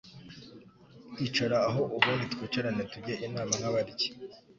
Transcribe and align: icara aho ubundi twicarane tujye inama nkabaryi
icara 1.25 1.57
aho 1.69 1.81
ubundi 1.95 2.25
twicarane 2.33 2.83
tujye 2.91 3.13
inama 3.27 3.53
nkabaryi 3.59 4.07